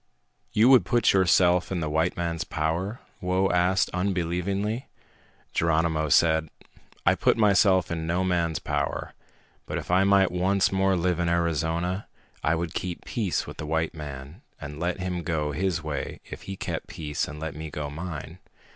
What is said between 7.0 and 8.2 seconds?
"I put myself in